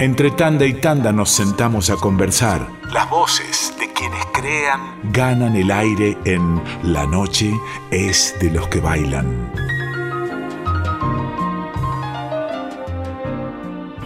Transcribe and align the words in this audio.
Entre 0.00 0.32
tanda 0.32 0.66
y 0.66 0.74
tanda 0.74 1.12
nos 1.12 1.30
sentamos 1.30 1.88
a 1.88 1.94
conversar. 1.94 2.66
Las 2.92 3.08
voces 3.08 3.72
de 3.78 3.92
quienes 3.92 4.24
crean 4.32 4.80
ganan 5.12 5.54
el 5.54 5.70
aire 5.70 6.18
en 6.24 6.60
La 6.82 7.06
noche 7.06 7.52
es 7.92 8.34
de 8.40 8.50
los 8.50 8.66
que 8.66 8.80
bailan. 8.80 9.52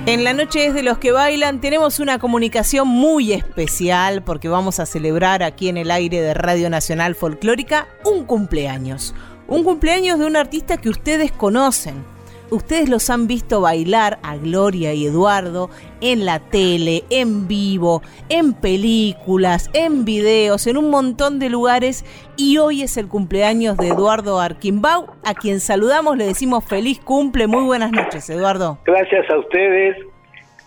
En 0.04 0.24
la 0.24 0.34
noche 0.34 0.66
es 0.66 0.74
de 0.74 0.82
los 0.82 0.98
que 0.98 1.10
bailan 1.10 1.62
tenemos 1.62 2.00
una 2.00 2.18
comunicación 2.18 2.86
muy 2.86 3.32
especial 3.32 4.22
porque 4.22 4.50
vamos 4.50 4.80
a 4.80 4.86
celebrar 4.86 5.42
aquí 5.42 5.70
en 5.70 5.78
el 5.78 5.90
aire 5.90 6.20
de 6.20 6.34
Radio 6.34 6.68
Nacional 6.68 7.14
Folclórica 7.14 7.88
un 8.04 8.24
cumpleaños. 8.24 9.14
Un 9.46 9.64
cumpleaños 9.64 10.18
de 10.18 10.26
un 10.26 10.36
artista 10.36 10.76
que 10.76 10.90
ustedes 10.90 11.32
conocen. 11.32 12.17
Ustedes 12.50 12.88
los 12.88 13.10
han 13.10 13.26
visto 13.26 13.60
bailar 13.60 14.18
a 14.22 14.36
Gloria 14.36 14.94
y 14.94 15.04
Eduardo 15.04 15.68
en 16.00 16.24
la 16.24 16.38
tele, 16.40 17.04
en 17.10 17.46
vivo, 17.46 18.00
en 18.30 18.54
películas, 18.54 19.70
en 19.74 20.06
videos, 20.06 20.66
en 20.66 20.78
un 20.78 20.88
montón 20.88 21.38
de 21.38 21.50
lugares. 21.50 22.06
Y 22.38 22.56
hoy 22.56 22.82
es 22.82 22.96
el 22.96 23.06
cumpleaños 23.08 23.76
de 23.76 23.88
Eduardo 23.88 24.40
Arquimbau, 24.40 25.08
a 25.26 25.34
quien 25.34 25.60
saludamos, 25.60 26.16
le 26.16 26.24
decimos 26.24 26.64
feliz 26.64 27.00
cumple, 27.00 27.46
muy 27.46 27.64
buenas 27.64 27.92
noches 27.92 28.30
Eduardo. 28.30 28.78
Gracias 28.86 29.28
a 29.28 29.38
ustedes 29.38 29.98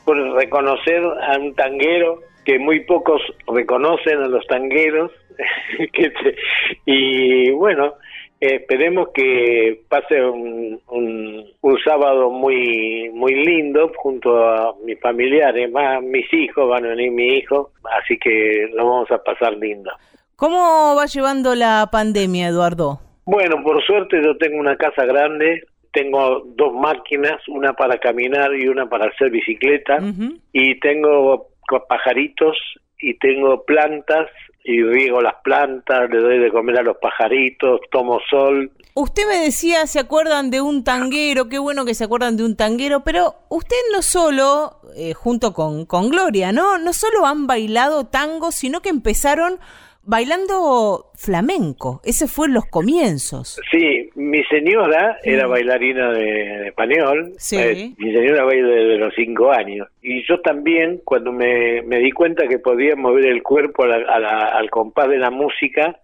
por 0.06 0.18
reconocer 0.36 1.04
a 1.04 1.38
un 1.40 1.56
tanguero 1.56 2.20
que 2.46 2.60
muy 2.60 2.82
pocos 2.82 3.22
reconocen 3.48 4.20
a 4.20 4.28
los 4.28 4.46
tangueros. 4.48 5.12
Y 6.86 7.52
bueno, 7.52 7.94
esperemos 8.42 9.10
que 9.14 9.82
pase 9.88 10.26
un, 10.26 10.82
un, 10.90 11.78
sábado 11.86 12.30
muy 12.30 13.10
muy 13.14 13.34
lindo 13.46 13.92
junto 13.98 14.36
a 14.38 14.76
mis 14.84 15.00
familiares, 15.00 15.72
más 15.72 16.02
mis 16.02 16.32
hijos, 16.34 16.68
van 16.68 16.86
a 16.86 16.90
venir 16.90 17.12
mi 17.12 17.38
hijo, 17.38 17.72
así 18.02 18.18
que 18.18 18.68
lo 18.74 18.86
vamos 18.86 19.12
a 19.12 19.24
pasar 19.24 19.54
lindo. 19.58 19.92
¿Cómo 20.36 20.96
va 20.96 21.06
llevando 21.06 21.54
la 21.54 21.88
pandemia, 21.92 22.48
Eduardo? 22.48 23.00
Bueno, 23.26 23.64
por 23.64 23.84
suerte 23.86 24.22
yo 24.24 24.36
tengo 24.38 24.60
una 24.60 24.76
casa 24.76 25.06
grande, 25.06 25.64
tengo 25.92 26.42
dos 26.56 26.74
máquinas, 26.74 27.48
una 27.48 27.74
para 27.74 27.98
caminar 28.00 28.56
y 28.56 28.68
una 28.68 28.90
para 28.90 29.06
hacer 29.06 29.30
bicicleta, 29.30 30.00
y 30.52 30.80
tengo 30.80 31.48
pajaritos 31.88 32.58
y 33.02 33.14
tengo 33.16 33.64
plantas 33.64 34.28
y 34.64 34.84
riego 34.84 35.22
las 35.22 35.36
plantas, 35.44 36.10
le 36.10 36.20
doy 36.20 36.40
de 36.40 36.52
comer 36.52 36.80
a 36.80 36.84
los 36.84 36.98
pajaritos, 36.98 37.82
tomo 37.92 38.20
sol. 38.30 38.72
Usted 38.94 39.28
me 39.28 39.38
decía, 39.38 39.88
¿se 39.88 40.00
acuerdan 40.00 40.52
de 40.52 40.62
un 40.62 40.84
tanguero? 40.84 41.50
Qué 41.50 41.58
bueno 41.58 41.86
que 41.86 41.96
se 41.96 42.04
acuerdan 42.04 42.38
de 42.38 42.44
un 42.44 42.56
tanguero, 42.56 43.04
pero 43.04 43.36
usted 43.50 43.78
no 43.92 44.02
solo, 44.02 44.82
eh, 44.96 45.14
junto 45.14 45.54
con, 45.54 45.86
con 45.86 46.10
Gloria, 46.10 46.52
¿no? 46.52 46.78
No 46.78 46.94
solo 46.94 47.26
han 47.26 47.48
bailado 47.48 48.06
tango, 48.06 48.52
sino 48.52 48.82
que 48.82 48.90
empezaron 48.90 49.60
bailando 50.04 51.12
flamenco. 51.16 52.02
Ese 52.04 52.28
fue 52.28 52.50
los 52.50 52.66
comienzos. 52.66 53.60
Sí, 53.72 54.10
mi 54.16 54.44
señora 54.46 55.18
era 55.24 55.48
bailarina 55.48 56.12
de, 56.12 56.68
español. 56.68 57.34
Sí. 57.38 57.58
Eh, 57.58 57.94
mi 57.98 58.12
señora 58.12 58.44
baila 58.44 58.68
desde 58.68 58.98
los 58.98 59.14
cinco 59.16 59.52
años. 59.52 59.88
Y 60.02 60.26
yo 60.28 60.40
también, 60.42 61.02
cuando 61.04 61.32
me, 61.32 61.82
di 61.82 62.12
cuenta 62.12 62.48
que 62.48 62.60
podía 62.60 62.96
mover 62.96 63.26
el 63.26 63.44
cuerpo 63.44 63.84
al 63.84 64.70
compás 64.70 65.10
de 65.10 65.18
la 65.18 65.30
música, 65.30 65.98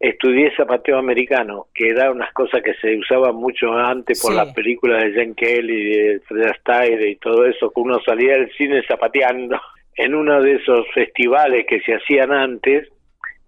estudié 0.00 0.54
zapateo 0.56 0.98
americano, 0.98 1.66
que 1.74 1.88
era 1.88 2.10
unas 2.10 2.32
cosas 2.32 2.62
que 2.62 2.74
se 2.74 2.96
usaban 2.96 3.36
mucho 3.36 3.72
antes 3.72 4.20
por 4.20 4.34
las 4.34 4.52
películas 4.52 5.02
de 5.02 5.12
Jen 5.12 5.34
Kelly, 5.34 5.84
de 5.84 6.20
Fred 6.20 6.50
Astaire 6.50 7.10
y 7.10 7.16
todo 7.16 7.46
eso, 7.46 7.70
que 7.70 7.80
uno 7.80 7.98
salía 8.04 8.32
del 8.32 8.52
cine 8.56 8.82
zapateando. 8.86 9.60
En 9.96 10.12
uno 10.12 10.42
de 10.42 10.56
esos 10.56 10.84
festivales 10.92 11.66
que 11.68 11.80
se 11.82 11.94
hacían 11.94 12.32
antes, 12.32 12.88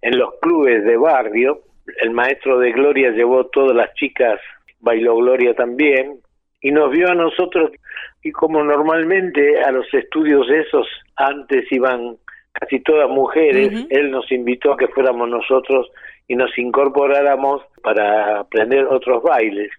en 0.03 0.19
los 0.19 0.35
clubes 0.41 0.85
de 0.85 0.97
barrio. 0.97 1.61
El 2.03 2.11
maestro 2.11 2.59
de 2.59 2.73
Gloria 2.73 3.11
llevó 3.11 3.47
todas 3.47 3.77
las 3.77 3.95
chicas, 3.95 4.41
bailó 4.81 5.17
Gloria 5.17 5.55
también, 5.55 6.21
y 6.61 6.71
nos 6.71 6.91
vio 6.91 7.09
a 7.11 7.15
nosotros, 7.15 7.71
y 8.23 8.33
como 8.33 8.65
normalmente 8.65 9.61
a 9.63 9.71
los 9.71 9.93
estudios 9.95 10.49
esos 10.51 10.87
antes 11.17 11.71
iban 11.71 12.17
casi 12.53 12.81
todas 12.81 13.09
mujeres, 13.09 13.87
él 13.91 14.11
nos 14.11 14.31
invitó 14.33 14.73
a 14.73 14.77
que 14.77 14.89
fuéramos 14.89 15.29
nosotros 15.29 15.91
y 16.27 16.35
nos 16.35 16.57
incorporáramos 16.59 17.63
para 17.83 18.41
aprender 18.41 18.87
otros 18.87 19.23
bailes. 19.23 19.71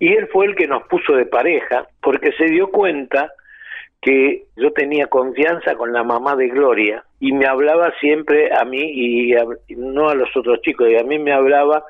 Y 0.00 0.12
él 0.12 0.28
fue 0.32 0.46
el 0.46 0.56
que 0.56 0.66
nos 0.66 0.82
puso 0.88 1.14
de 1.14 1.26
pareja, 1.26 1.86
porque 2.02 2.32
se 2.32 2.46
dio 2.46 2.68
cuenta 2.70 3.32
que 4.02 4.42
yo 4.56 4.72
tenía 4.72 5.06
confianza 5.06 5.76
con 5.76 5.92
la 5.92 6.02
mamá 6.02 6.34
de 6.34 6.48
Gloria 6.48 7.04
y 7.20 7.32
me 7.32 7.46
hablaba 7.46 7.92
siempre 8.00 8.52
a 8.52 8.64
mí 8.64 8.82
y 8.82 9.34
no 9.76 10.08
a 10.08 10.14
los 10.16 10.36
otros 10.36 10.60
chicos, 10.62 10.88
y 10.90 10.96
a 10.96 11.04
mí 11.04 11.20
me 11.20 11.32
hablaba 11.32 11.84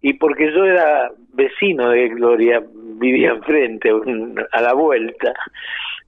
y 0.00 0.14
porque 0.14 0.50
yo 0.52 0.64
era 0.64 1.10
vecino 1.34 1.90
de 1.90 2.08
Gloria, 2.08 2.62
vivía 2.72 3.30
enfrente, 3.30 3.90
a 4.52 4.62
la 4.62 4.72
vuelta. 4.72 5.34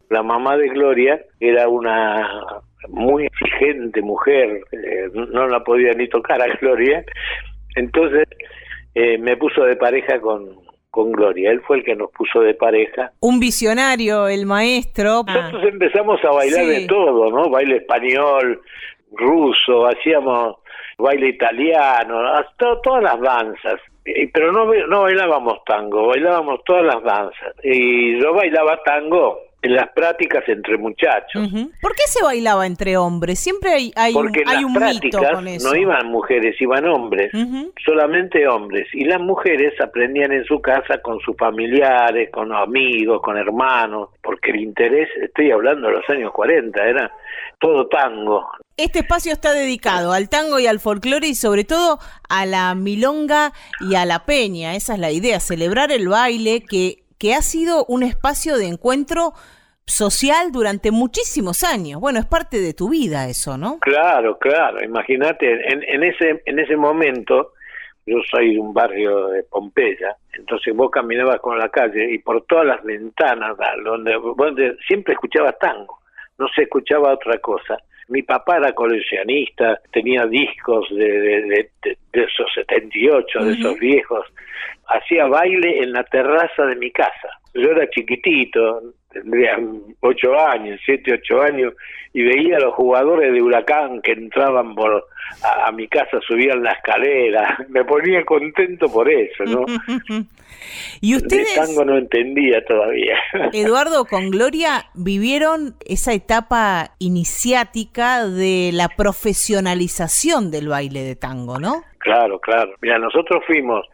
La 0.08 0.22
mamá 0.22 0.56
de 0.56 0.68
Gloria 0.68 1.20
era 1.40 1.68
una 1.68 2.62
muy 2.88 3.26
exigente 3.26 4.00
mujer, 4.00 4.62
eh, 4.72 5.10
no 5.12 5.46
la 5.46 5.62
podía 5.62 5.92
ni 5.92 6.08
tocar 6.08 6.40
a 6.40 6.46
Gloria, 6.56 7.04
entonces 7.76 8.26
eh, 8.94 9.18
me 9.18 9.36
puso 9.36 9.62
de 9.64 9.76
pareja 9.76 10.20
con, 10.20 10.69
con 10.90 11.12
Gloria. 11.12 11.50
Él 11.50 11.60
fue 11.66 11.78
el 11.78 11.84
que 11.84 11.94
nos 11.94 12.10
puso 12.10 12.40
de 12.40 12.54
pareja. 12.54 13.12
Un 13.20 13.40
visionario, 13.40 14.28
el 14.28 14.46
maestro. 14.46 15.22
Nosotros 15.26 15.64
empezamos 15.64 16.24
a 16.24 16.30
bailar 16.30 16.66
de 16.66 16.86
todo, 16.86 17.30
¿no? 17.30 17.48
Baile 17.48 17.76
español, 17.76 18.60
ruso, 19.12 19.86
hacíamos 19.86 20.56
baile 20.98 21.28
italiano, 21.28 22.20
todas 22.82 23.02
las 23.02 23.20
danzas. 23.20 23.80
Pero 24.04 24.52
no, 24.52 24.66
no 24.88 25.02
bailábamos 25.02 25.64
tango, 25.64 26.08
bailábamos 26.08 26.60
todas 26.64 26.84
las 26.84 27.02
danzas. 27.02 27.54
Y 27.62 28.20
yo 28.20 28.34
bailaba 28.34 28.82
tango 28.84 29.49
en 29.62 29.74
las 29.74 29.90
prácticas 29.90 30.42
entre 30.48 30.78
muchachos. 30.78 31.48
¿Por 31.80 31.94
qué 31.94 32.02
se 32.06 32.22
bailaba 32.22 32.66
entre 32.66 32.96
hombres? 32.96 33.38
Siempre 33.38 33.72
hay, 33.72 33.92
hay 33.94 34.12
Porque 34.12 34.40
un, 34.40 34.48
hay 34.48 34.56
en 34.58 34.64
las 34.64 34.76
prácticas 34.76 35.42
no 35.62 35.74
iban 35.76 36.06
mujeres, 36.06 36.60
iban 36.60 36.86
hombres, 36.86 37.30
solamente 37.84 38.48
hombres. 38.48 38.86
Y 38.92 39.04
las 39.04 39.20
mujeres 39.20 39.74
aprendían 39.80 40.32
en 40.32 40.44
su 40.44 40.60
casa 40.60 41.02
con 41.02 41.20
sus 41.20 41.36
familiares, 41.36 42.30
con 42.30 42.52
amigos, 42.54 43.20
con 43.22 43.36
hermanos, 43.36 44.10
porque 44.22 44.50
el 44.50 44.60
interés, 44.60 45.08
estoy 45.22 45.50
hablando 45.50 45.88
de 45.88 45.94
los 45.94 46.08
años 46.08 46.32
40, 46.32 46.82
era 46.82 47.12
todo 47.58 47.86
tango. 47.88 48.48
Este 48.76 49.00
espacio 49.00 49.32
está 49.32 49.52
dedicado 49.52 50.12
al 50.12 50.30
tango 50.30 50.58
y 50.58 50.66
al 50.66 50.80
folclore 50.80 51.28
y 51.28 51.34
sobre 51.34 51.64
todo 51.64 51.98
a 52.30 52.46
la 52.46 52.74
milonga 52.74 53.52
y 53.80 53.94
a 53.96 54.06
la 54.06 54.24
peña. 54.24 54.74
Esa 54.74 54.94
es 54.94 55.00
la 55.00 55.10
idea, 55.10 55.38
celebrar 55.38 55.92
el 55.92 56.08
baile 56.08 56.62
que 56.62 56.99
que 57.20 57.34
ha 57.34 57.42
sido 57.42 57.84
un 57.84 58.02
espacio 58.02 58.56
de 58.56 58.66
encuentro 58.66 59.34
social 59.84 60.52
durante 60.52 60.90
muchísimos 60.90 61.62
años. 61.62 62.00
Bueno, 62.00 62.18
es 62.18 62.24
parte 62.24 62.58
de 62.60 62.72
tu 62.72 62.88
vida 62.88 63.28
eso, 63.28 63.58
¿no? 63.58 63.78
Claro, 63.80 64.38
claro. 64.38 64.82
Imagínate, 64.82 65.70
en, 65.70 65.82
en, 65.82 66.02
ese, 66.02 66.42
en 66.46 66.58
ese 66.58 66.76
momento, 66.76 67.52
yo 68.06 68.16
soy 68.30 68.54
de 68.54 68.60
un 68.60 68.72
barrio 68.72 69.28
de 69.28 69.42
Pompeya, 69.42 70.16
entonces 70.32 70.74
vos 70.74 70.90
caminabas 70.90 71.40
con 71.40 71.58
la 71.58 71.68
calle 71.68 72.10
y 72.10 72.18
por 72.18 72.42
todas 72.46 72.64
las 72.64 72.82
ventanas, 72.82 73.54
donde, 73.84 74.16
donde 74.36 74.76
siempre 74.86 75.12
escuchabas 75.12 75.58
tango, 75.58 75.98
no 76.38 76.48
se 76.48 76.62
escuchaba 76.62 77.12
otra 77.12 77.38
cosa. 77.38 77.76
Mi 78.10 78.22
papá 78.22 78.56
era 78.56 78.72
coleccionista, 78.72 79.80
tenía 79.92 80.26
discos 80.26 80.88
de, 80.90 81.08
de, 81.20 81.42
de, 81.42 81.70
de 82.12 82.22
esos 82.24 82.52
78, 82.54 83.44
de 83.44 83.52
esos 83.52 83.78
viejos. 83.78 84.26
Hacía 84.88 85.26
baile 85.26 85.82
en 85.82 85.92
la 85.92 86.02
terraza 86.04 86.66
de 86.66 86.76
mi 86.76 86.90
casa. 86.90 87.28
Yo 87.54 87.70
era 87.70 87.88
chiquitito, 87.88 88.82
tendría 89.12 89.58
ocho 90.00 90.38
años, 90.38 90.80
siete, 90.84 91.14
ocho 91.14 91.42
años, 91.42 91.74
y 92.12 92.22
veía 92.22 92.56
a 92.56 92.60
los 92.60 92.74
jugadores 92.74 93.32
de 93.32 93.42
Huracán 93.42 94.00
que 94.02 94.12
entraban 94.12 94.74
por 94.74 95.06
a, 95.42 95.70
mi 95.72 95.86
casa, 95.88 96.18
subían 96.26 96.62
la 96.62 96.72
escalera, 96.72 97.58
me 97.68 97.84
ponía 97.84 98.24
contento 98.24 98.86
por 98.92 99.08
eso, 99.08 99.44
¿no? 99.44 99.64
y 101.00 101.16
ustedes, 101.16 101.56
El 101.56 101.66
tango 101.66 101.84
no 101.84 101.96
entendía 101.96 102.64
todavía. 102.64 103.16
Eduardo, 103.52 104.04
con 104.04 104.30
Gloria 104.30 104.86
vivieron 104.94 105.74
esa 105.86 106.12
etapa 106.12 106.94
iniciática 106.98 108.26
de 108.26 108.70
la 108.72 108.88
profesionalización 108.88 110.50
del 110.50 110.68
baile 110.68 111.02
de 111.02 111.16
tango, 111.16 111.58
¿no? 111.58 111.84
Claro, 111.98 112.40
claro. 112.40 112.74
Mira, 112.80 112.98
nosotros 112.98 113.42
fuimos 113.46 113.86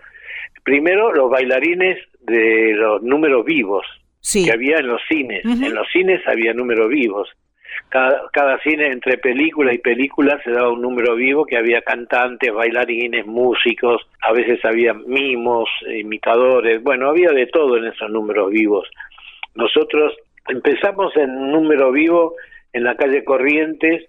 primero 0.65 1.13
los 1.13 1.31
bailarines 1.31 1.99
de 2.23 2.73
los 2.75 3.03
números 3.03 3.45
vivos 3.45 3.85
que 4.33 4.53
había 4.53 4.79
en 4.79 4.89
los 4.89 5.01
cines. 5.09 5.45
En 5.45 5.75
los 5.75 5.89
cines 5.93 6.21
había 6.27 6.53
números 6.53 6.89
vivos. 6.89 7.29
Cada, 7.89 8.29
cada 8.33 8.59
cine, 8.61 8.89
entre 8.89 9.19
película 9.19 9.73
y 9.73 9.79
película, 9.79 10.41
se 10.43 10.51
daba 10.51 10.71
un 10.71 10.83
número 10.83 11.15
vivo 11.15 11.45
que 11.45 11.57
había 11.57 11.83
cantantes, 11.83 12.53
bailarines, 12.53 13.27
músicos, 13.27 14.03
a 14.23 14.33
veces 14.33 14.65
había 14.65 14.95
mimos, 14.95 15.69
imitadores, 15.87 16.83
bueno, 16.83 17.11
había 17.11 17.31
de 17.31 17.47
todo 17.47 17.77
en 17.77 17.85
esos 17.85 18.11
números 18.11 18.51
vivos. 18.51 18.89
Nosotros 19.55 20.15
Empezamos 20.49 21.17
en 21.17 21.51
número 21.51 21.91
vivo 21.91 22.35
en 22.73 22.85
la 22.85 22.95
calle 22.95 23.25
Corrientes, 23.25 24.05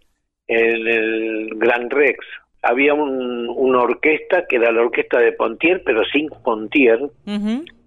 en 0.48 0.88
el 0.88 1.50
Gran 1.56 1.90
Rex. 1.90 2.26
Había 2.62 2.94
una 2.94 3.82
orquesta 3.82 4.46
que 4.48 4.58
era 4.58 4.72
la 4.72 4.82
orquesta 4.82 5.20
de 5.20 5.32
Pontier, 5.32 5.84
pero 5.86 6.04
sin 6.06 6.30
Pontier. 6.44 7.00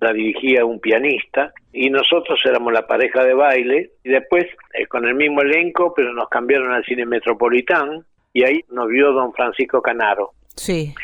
La 0.01 0.13
dirigía 0.13 0.65
un 0.65 0.81
pianista 0.81 1.53
y 1.73 1.91
nosotros 1.91 2.41
éramos 2.45 2.73
la 2.73 2.87
pareja 2.87 3.25
de 3.25 3.35
baile. 3.35 3.91
Y 4.03 4.11
después, 4.11 4.47
eh, 4.75 4.87
con 4.87 5.07
el 5.07 5.15
mismo 5.15 5.43
elenco, 5.43 5.93
pero 5.95 6.13
nos 6.15 6.29
cambiaron 6.29 6.73
al 6.73 6.85
cine 6.85 7.05
Metropolitán 7.05 8.05
y 8.33 8.45
ahí 8.45 8.61
nos 8.71 8.89
vio 8.89 9.13
don 9.13 9.33
Francisco 9.33 9.83
Canaro. 9.83 10.31
Sí. 10.57 10.95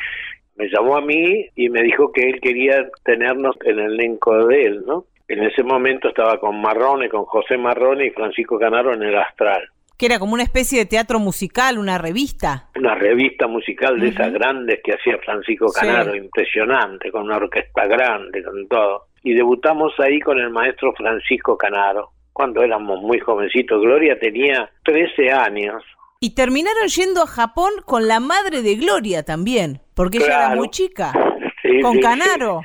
Me 0.56 0.68
llamó 0.68 0.96
a 0.96 1.02
mí 1.02 1.46
y 1.54 1.68
me 1.68 1.82
dijo 1.82 2.12
que 2.12 2.22
él 2.22 2.40
quería 2.40 2.88
tenernos 3.04 3.56
en 3.64 3.78
el 3.78 3.92
elenco 3.92 4.46
de 4.46 4.64
él, 4.64 4.84
¿no? 4.86 5.04
En 5.28 5.42
ese 5.42 5.62
momento 5.62 6.08
estaba 6.08 6.38
con 6.38 6.60
Marrone, 6.60 7.08
con 7.08 7.24
José 7.24 7.58
Marrone 7.58 8.06
y 8.06 8.10
Francisco 8.10 8.58
Canaro 8.58 8.94
en 8.94 9.02
el 9.02 9.16
Astral. 9.16 9.68
Que 9.98 10.06
era 10.06 10.18
como 10.18 10.34
una 10.34 10.42
especie 10.42 10.78
de 10.78 10.86
teatro 10.86 11.18
musical, 11.18 11.78
una 11.78 11.96
revista. 11.98 12.68
Una 12.76 12.94
revista 12.94 13.46
musical 13.46 13.98
de 13.98 14.08
esas 14.08 14.32
grandes 14.32 14.80
que 14.84 14.92
hacía 14.92 15.18
Francisco 15.24 15.66
Canaro, 15.72 16.14
impresionante, 16.14 17.10
con 17.10 17.22
una 17.22 17.36
orquesta 17.36 17.86
grande, 17.86 18.44
con 18.44 18.68
todo. 18.68 19.06
Y 19.22 19.34
debutamos 19.34 19.92
ahí 19.98 20.20
con 20.20 20.38
el 20.38 20.50
maestro 20.50 20.92
Francisco 20.92 21.56
Canaro, 21.56 22.10
cuando 22.32 22.62
éramos 22.62 23.00
muy 23.00 23.18
jovencitos. 23.20 23.80
Gloria 23.80 24.18
tenía 24.18 24.70
13 24.84 25.32
años. 25.32 25.82
Y 26.20 26.34
terminaron 26.34 26.88
yendo 26.88 27.22
a 27.22 27.26
Japón 27.26 27.72
con 27.84 28.06
la 28.06 28.20
madre 28.20 28.62
de 28.62 28.76
Gloria 28.76 29.22
también, 29.22 29.80
porque 29.94 30.18
ella 30.18 30.46
era 30.46 30.56
muy 30.56 30.68
chica, 30.68 31.12
con 31.82 32.00
Canaro. 32.00 32.62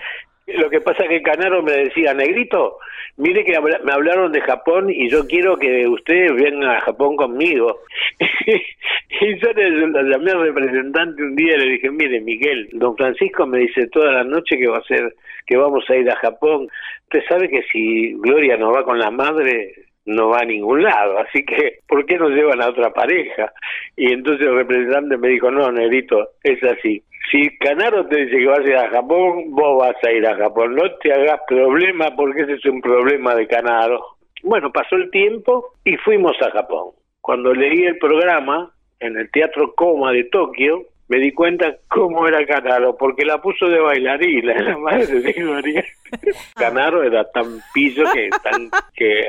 Lo 0.58 0.70
que 0.70 0.82
pasa 0.82 1.04
es 1.04 1.10
que 1.10 1.22
Canaro 1.22 1.62
me 1.64 1.72
decía, 1.74 2.14
negrito, 2.14 2.78
mire 3.18 3.44
que 3.44 3.58
me 3.84 3.92
hablaron 3.92 4.32
de 4.32 4.42
Japón 4.42 4.90
y 4.90 5.10
yo 5.10 5.28
quiero 5.28 5.58
que 5.58 5.88
ustedes 5.88 6.34
vengan 6.34 6.70
a 6.70 6.82
Japón 6.82 7.16
conmigo. 7.16 7.80
y 8.20 9.40
yo 9.40 9.54
le, 9.54 10.10
llamé 10.10 10.32
al 10.32 10.42
representante 10.42 11.22
un 11.24 11.36
día 11.36 11.56
y 11.56 11.60
le 11.60 11.72
dije, 11.74 11.90
mire 11.92 12.22
Miguel, 12.22 12.70
don 12.74 12.96
Francisco 12.96 13.46
me 13.46 13.60
dice 13.60 13.88
toda 13.88 14.12
la 14.12 14.24
noche 14.24 14.58
que 14.58 14.68
va 14.68 14.78
a 14.78 14.84
ser, 14.84 15.16
que 15.46 15.58
vamos 15.58 15.84
a 15.90 15.96
ir 15.96 16.10
a 16.10 16.16
Japón. 16.18 16.68
Usted 17.04 17.24
sabe 17.28 17.50
que 17.50 17.64
si 17.72 18.14
Gloria 18.14 18.58
no 18.58 18.72
va 18.72 18.84
con 18.84 19.00
la 19.00 19.12
madre, 19.12 19.74
no 20.06 20.30
va 20.30 20.40
a 20.40 20.46
ningún 20.46 20.84
lado, 20.84 21.20
así 21.20 21.44
que 21.46 21.80
¿por 21.88 22.06
qué 22.06 22.18
no 22.18 22.30
llevan 22.30 22.62
a 22.62 22.70
otra 22.70 22.92
pareja? 22.92 23.52
Y 23.96 24.12
entonces 24.12 24.48
el 24.48 24.56
representante 24.56 25.18
me 25.18 25.30
dijo, 25.30 25.52
no, 25.52 25.72
Negrito, 25.72 26.30
es 26.44 26.64
así. 26.64 27.04
Si 27.32 27.58
Canaro 27.60 28.08
te 28.08 28.26
dice 28.26 28.38
que 28.38 28.48
vas 28.48 28.60
a 28.60 28.68
ir 28.68 28.76
a 28.76 28.90
Japón, 28.90 29.52
vos 29.52 29.80
vas 29.80 29.96
a 30.04 30.12
ir 30.12 30.26
a 30.26 30.36
Japón. 30.36 30.76
No 30.76 30.84
te 30.96 31.14
hagas 31.14 31.40
problema 31.48 32.16
porque 32.16 32.42
ese 32.42 32.54
es 32.54 32.66
un 32.66 32.82
problema 32.82 33.36
de 33.36 33.48
Canaro. 33.48 34.18
Bueno, 34.44 34.72
pasó 34.72 34.96
el 34.96 35.12
tiempo 35.12 35.74
y 35.86 35.96
fuimos 35.98 36.36
a 36.42 36.52
Japón. 36.52 36.92
Cuando 37.22 37.54
leí 37.54 37.84
el 37.84 37.98
programa 38.00 38.72
en 39.00 39.18
el 39.18 39.30
Teatro 39.32 39.74
Coma 39.76 40.12
de 40.12 40.24
Tokio, 40.26 40.84
me 41.12 41.20
di 41.20 41.34
cuenta 41.34 41.76
cómo 41.90 42.26
era 42.26 42.46
Canaro, 42.46 42.96
porque 42.96 43.26
la 43.26 43.42
puso 43.42 43.68
de 43.68 43.82
bailarina, 43.82 44.54
la 44.62 44.78
madre 44.78 45.08
de 45.08 45.44
María. 45.44 45.84
Canaro 46.56 47.04
era 47.04 47.30
tan 47.32 47.60
pillo 47.74 48.06
que, 48.14 48.30
tan, 48.42 48.70
que 48.96 49.26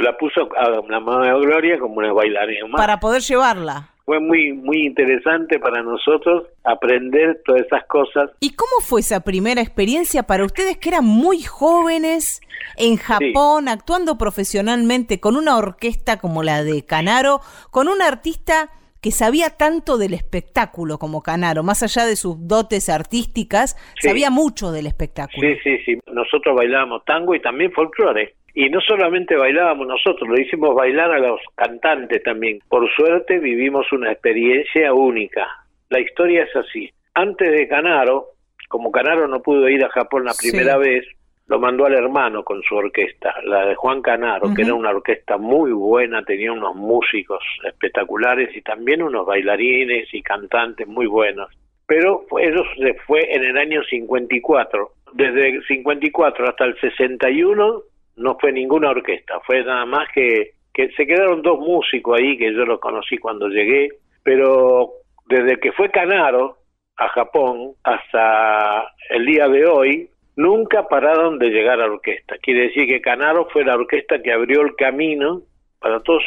la 0.00 0.16
puso 0.16 0.48
a 0.56 0.70
la 0.88 1.00
madre 1.00 1.30
de 1.30 1.40
Gloria 1.40 1.78
como 1.78 1.96
una 1.96 2.14
bailarina 2.14 2.68
más. 2.68 2.80
Para 2.80 2.98
poder 2.98 3.20
llevarla 3.20 3.90
fue 4.06 4.20
muy 4.20 4.54
muy 4.54 4.86
interesante 4.86 5.58
para 5.58 5.82
nosotros 5.82 6.46
aprender 6.64 7.42
todas 7.44 7.66
esas 7.66 7.84
cosas. 7.84 8.30
¿Y 8.40 8.54
cómo 8.54 8.80
fue 8.80 9.00
esa 9.00 9.20
primera 9.20 9.60
experiencia 9.60 10.22
para 10.22 10.46
ustedes 10.46 10.78
que 10.78 10.88
eran 10.88 11.04
muy 11.04 11.42
jóvenes 11.42 12.40
en 12.78 12.96
Japón, 12.96 13.68
actuando 13.68 14.16
profesionalmente 14.16 15.20
con 15.20 15.36
una 15.36 15.58
orquesta 15.58 16.16
como 16.16 16.42
la 16.42 16.64
de 16.64 16.86
Canaro, 16.86 17.42
con 17.70 17.88
un 17.88 18.00
artista 18.00 18.70
que 19.00 19.10
sabía 19.10 19.50
tanto 19.50 19.98
del 19.98 20.14
espectáculo 20.14 20.98
como 20.98 21.22
Canaro, 21.22 21.62
más 21.62 21.82
allá 21.82 22.06
de 22.06 22.16
sus 22.16 22.48
dotes 22.48 22.88
artísticas, 22.88 23.76
sabía 24.00 24.30
mucho 24.30 24.72
del 24.72 24.86
espectáculo. 24.86 25.48
Sí, 25.48 25.56
sí, 25.62 25.78
sí. 25.84 25.98
Nosotros 26.12 26.56
bailábamos 26.56 27.04
tango 27.04 27.34
y 27.34 27.40
también 27.40 27.72
folclore. 27.72 28.34
Y 28.54 28.70
no 28.70 28.80
solamente 28.80 29.36
bailábamos 29.36 29.86
nosotros, 29.86 30.28
lo 30.28 30.40
hicimos 30.40 30.74
bailar 30.74 31.12
a 31.12 31.20
los 31.20 31.40
cantantes 31.54 32.22
también. 32.24 32.58
Por 32.68 32.90
suerte 32.92 33.38
vivimos 33.38 33.92
una 33.92 34.10
experiencia 34.10 34.92
única. 34.92 35.46
La 35.90 36.00
historia 36.00 36.42
es 36.42 36.56
así. 36.56 36.90
Antes 37.14 37.52
de 37.52 37.68
Canaro, 37.68 38.32
como 38.68 38.90
Canaro 38.90 39.28
no 39.28 39.42
pudo 39.42 39.68
ir 39.68 39.84
a 39.84 39.90
Japón 39.90 40.24
la 40.24 40.34
primera 40.34 40.76
vez, 40.76 41.04
lo 41.48 41.58
mandó 41.58 41.86
al 41.86 41.94
hermano 41.94 42.44
con 42.44 42.62
su 42.62 42.76
orquesta, 42.76 43.34
la 43.44 43.64
de 43.64 43.74
Juan 43.74 44.02
Canaro, 44.02 44.52
que 44.54 44.62
era 44.62 44.74
una 44.74 44.90
orquesta 44.90 45.38
muy 45.38 45.72
buena, 45.72 46.22
tenía 46.22 46.52
unos 46.52 46.76
músicos 46.76 47.42
espectaculares 47.64 48.54
y 48.54 48.60
también 48.60 49.02
unos 49.02 49.26
bailarines 49.26 50.12
y 50.12 50.20
cantantes 50.22 50.86
muy 50.86 51.06
buenos. 51.06 51.48
Pero 51.86 52.26
eso 52.38 52.62
se 52.78 52.92
fue 53.06 53.34
en 53.34 53.44
el 53.44 53.56
año 53.56 53.82
54. 53.82 54.90
Desde 55.14 55.48
el 55.48 55.64
54 55.66 56.48
hasta 56.50 56.64
el 56.66 56.78
61 56.80 57.82
no 58.16 58.38
fue 58.38 58.52
ninguna 58.52 58.90
orquesta, 58.90 59.40
fue 59.40 59.64
nada 59.64 59.86
más 59.86 60.06
que, 60.12 60.50
que 60.74 60.90
se 60.90 61.06
quedaron 61.06 61.40
dos 61.40 61.58
músicos 61.60 62.18
ahí 62.18 62.36
que 62.36 62.52
yo 62.52 62.66
los 62.66 62.78
conocí 62.78 63.16
cuando 63.16 63.48
llegué, 63.48 63.88
pero 64.22 64.90
desde 65.28 65.58
que 65.60 65.72
fue 65.72 65.90
Canaro 65.90 66.58
a 66.98 67.08
Japón 67.08 67.72
hasta 67.84 68.92
el 69.08 69.24
día 69.24 69.48
de 69.48 69.64
hoy, 69.64 70.10
nunca 70.38 70.86
pararon 70.86 71.36
de 71.40 71.50
llegar 71.50 71.80
a 71.80 71.88
la 71.88 71.94
orquesta. 71.94 72.36
Quiere 72.40 72.68
decir 72.68 72.86
que 72.86 73.00
Canaro 73.00 73.48
fue 73.52 73.64
la 73.64 73.74
orquesta 73.74 74.22
que 74.22 74.32
abrió 74.32 74.62
el 74.62 74.76
camino 74.76 75.42
para 75.80 75.98
todos 76.00 76.22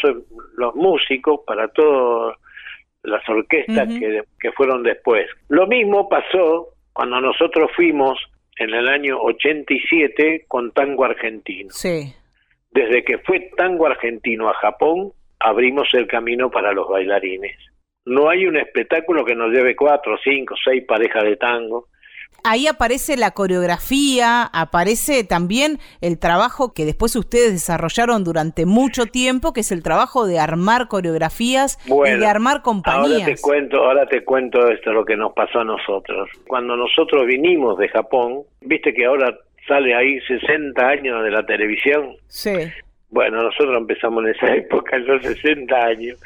los 0.57 0.75
músicos, 0.75 1.39
para 1.47 1.69
todas 1.69 2.37
las 3.03 3.27
orquestas 3.27 3.87
que, 3.87 4.21
que 4.37 4.51
fueron 4.51 4.83
después. 4.83 5.27
Lo 5.47 5.65
mismo 5.65 6.09
pasó 6.09 6.73
cuando 6.91 7.21
nosotros 7.21 7.71
fuimos 7.73 8.19
en 8.57 8.73
el 8.73 8.89
año 8.89 9.17
87 9.21 10.43
con 10.45 10.73
tango 10.73 11.05
argentino. 11.05 11.69
Sí. 11.71 12.13
Desde 12.69 13.05
que 13.05 13.17
fue 13.19 13.49
tango 13.55 13.87
argentino 13.87 14.49
a 14.49 14.53
Japón, 14.55 15.13
abrimos 15.39 15.87
el 15.93 16.07
camino 16.07 16.51
para 16.51 16.73
los 16.73 16.89
bailarines. 16.89 17.57
No 18.05 18.29
hay 18.29 18.45
un 18.45 18.57
espectáculo 18.57 19.23
que 19.23 19.35
nos 19.35 19.51
lleve 19.51 19.73
cuatro, 19.73 20.17
cinco, 20.21 20.55
seis 20.61 20.83
parejas 20.85 21.23
de 21.23 21.37
tango 21.37 21.87
ahí 22.43 22.67
aparece 22.67 23.17
la 23.17 23.31
coreografía, 23.31 24.43
aparece 24.43 25.23
también 25.23 25.77
el 26.01 26.19
trabajo 26.19 26.73
que 26.73 26.85
después 26.85 27.15
ustedes 27.15 27.51
desarrollaron 27.51 28.23
durante 28.23 28.65
mucho 28.65 29.05
tiempo, 29.05 29.53
que 29.53 29.61
es 29.61 29.71
el 29.71 29.83
trabajo 29.83 30.25
de 30.25 30.39
armar 30.39 30.87
coreografías 30.87 31.77
y 31.85 32.17
de 32.17 32.25
armar 32.25 32.61
compañías. 32.61 33.21
Ahora 33.21 33.25
te 33.25 33.41
cuento, 33.41 33.77
ahora 33.77 34.05
te 34.07 34.23
cuento 34.23 34.69
esto 34.69 34.91
lo 34.91 35.05
que 35.05 35.15
nos 35.15 35.33
pasó 35.33 35.59
a 35.59 35.63
nosotros. 35.63 36.29
Cuando 36.47 36.75
nosotros 36.75 37.25
vinimos 37.25 37.77
de 37.77 37.89
Japón, 37.89 38.41
viste 38.61 38.93
que 38.93 39.05
ahora 39.05 39.37
sale 39.67 39.95
ahí 39.95 40.19
60 40.21 40.85
años 40.85 41.23
de 41.23 41.31
la 41.31 41.45
televisión. 41.45 42.15
Sí. 42.27 42.51
Bueno, 43.09 43.43
nosotros 43.43 43.75
empezamos 43.77 44.23
en 44.23 44.31
esa 44.31 44.55
época, 44.55 44.95
en 44.95 45.05
los 45.05 45.21
60 45.21 45.75
años. 45.75 46.19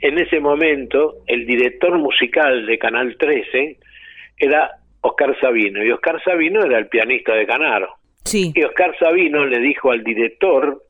En 0.00 0.18
ese 0.18 0.40
momento, 0.40 1.14
el 1.26 1.46
director 1.46 1.96
musical 1.98 2.66
de 2.66 2.78
Canal 2.78 3.16
13 3.16 3.76
era 4.38 4.72
Oscar 5.02 5.38
Sabino, 5.40 5.84
y 5.84 5.90
Oscar 5.90 6.22
Sabino 6.24 6.64
era 6.64 6.78
el 6.78 6.88
pianista 6.88 7.34
de 7.34 7.46
Canaro. 7.46 7.94
Sí. 8.24 8.52
Y 8.54 8.62
Oscar 8.62 8.96
Sabino 8.98 9.44
le 9.44 9.58
dijo 9.58 9.90
al 9.90 10.02
director, 10.02 10.82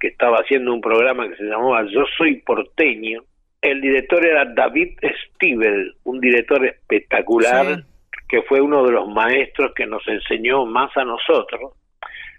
que 0.00 0.08
estaba 0.08 0.38
haciendo 0.38 0.72
un 0.72 0.80
programa 0.80 1.28
que 1.28 1.36
se 1.36 1.44
llamaba 1.44 1.84
Yo 1.90 2.04
Soy 2.16 2.36
Porteño, 2.42 3.22
el 3.62 3.80
director 3.80 4.24
era 4.24 4.44
David 4.44 4.98
Stiebel, 5.02 5.94
un 6.04 6.20
director 6.20 6.64
espectacular, 6.64 7.82
que 8.28 8.42
fue 8.42 8.60
uno 8.60 8.84
de 8.84 8.92
los 8.92 9.08
maestros 9.08 9.72
que 9.74 9.86
nos 9.86 10.06
enseñó 10.06 10.66
más 10.66 10.96
a 10.96 11.04
nosotros. 11.04 11.72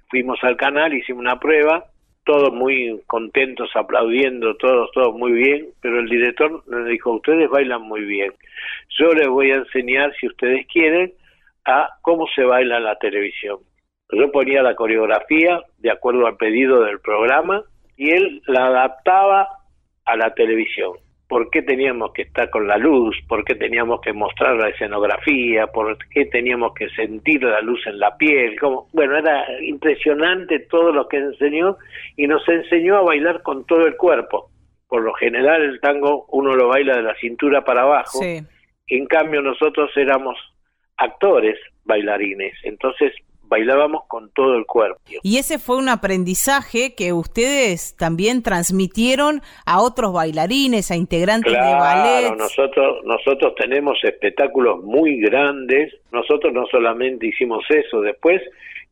Fuimos 0.10 0.42
al 0.44 0.56
canal, 0.56 0.94
hicimos 0.94 1.22
una 1.22 1.40
prueba, 1.40 1.86
todos 2.24 2.54
muy 2.54 3.02
contentos, 3.08 3.70
aplaudiendo, 3.74 4.56
todos, 4.56 4.92
todos 4.92 5.16
muy 5.16 5.32
bien, 5.32 5.68
pero 5.82 6.00
el 6.00 6.08
director 6.08 6.64
nos 6.68 6.88
dijo, 6.88 7.14
ustedes 7.14 7.50
bailan 7.50 7.82
muy 7.82 8.02
bien, 8.02 8.32
yo 8.98 9.12
les 9.14 9.28
voy 9.28 9.52
a 9.52 9.56
enseñar, 9.56 10.14
si 10.20 10.28
ustedes 10.28 10.66
quieren, 10.68 11.14
a 11.68 11.90
cómo 12.02 12.26
se 12.34 12.44
baila 12.44 12.78
en 12.78 12.86
la 12.86 12.98
televisión. 12.98 13.60
Yo 14.12 14.32
ponía 14.32 14.64
la 14.64 14.76
coreografía 14.76 15.62
de 15.78 15.92
acuerdo 15.92 16.26
al 16.26 16.38
pedido 16.38 16.82
del 16.82 17.00
programa 17.02 17.64
y 17.98 18.12
él 18.12 18.42
la 18.48 18.68
adaptaba 18.68 19.50
a 20.06 20.16
la 20.16 20.34
televisión 20.34 20.94
por 21.28 21.50
qué 21.50 21.62
teníamos 21.62 22.14
que 22.14 22.22
estar 22.24 22.50
con 22.50 22.68
la 22.68 22.78
luz, 22.78 23.16
por 23.28 23.44
qué 23.44 23.56
teníamos 23.56 24.00
que 24.02 24.14
mostrar 24.14 24.56
la 24.56 24.70
escenografía, 24.70 25.68
por 25.68 25.98
qué 26.10 26.26
teníamos 26.26 26.74
que 26.74 26.90
sentir 26.92 27.44
la 27.44 27.60
luz 27.62 27.86
en 27.86 28.00
la 28.00 28.16
piel. 28.16 28.56
Bueno, 28.94 29.18
era 29.18 29.46
impresionante 29.62 30.60
todo 30.60 30.92
lo 30.94 31.08
que 31.08 31.18
enseñó 31.18 31.78
y 32.16 32.28
nos 32.28 32.48
enseñó 32.48 32.98
a 32.98 33.02
bailar 33.02 33.42
con 33.42 33.66
todo 33.66 33.86
el 33.86 33.98
cuerpo. 33.98 34.50
Por 34.88 35.02
lo 35.02 35.14
general 35.16 35.64
el 35.64 35.82
tango 35.82 36.26
uno 36.30 36.56
lo 36.56 36.70
baila 36.70 36.96
de 36.96 37.04
la 37.04 37.16
cintura 37.16 37.66
para 37.66 37.82
abajo, 37.82 38.20
en 38.24 39.06
cambio 39.08 39.42
nosotros 39.42 39.92
éramos 39.98 40.38
actores 40.98 41.58
bailarines, 41.86 42.54
entonces 42.64 43.14
bailábamos 43.50 44.04
con 44.08 44.30
todo 44.34 44.56
el 44.56 44.66
cuerpo. 44.66 45.00
Y 45.24 45.38
ese 45.38 45.58
fue 45.58 45.78
un 45.78 45.90
aprendizaje 45.90 46.96
que 46.96 47.14
ustedes 47.14 47.96
también 47.98 48.44
transmitieron 48.44 49.42
a 49.66 49.82
otros 49.82 50.14
bailarines, 50.14 50.92
a 50.92 50.96
integrantes 50.96 51.54
de 51.54 51.60
ballet. 51.60 52.36
Nosotros, 52.38 53.04
nosotros 53.06 53.56
tenemos 53.56 53.98
espectáculos 54.04 54.84
muy 54.84 55.20
grandes. 55.22 55.94
Nosotros 56.12 56.54
no 56.54 56.66
solamente 56.68 57.28
hicimos 57.28 57.64
eso, 57.70 58.02
después 58.02 58.42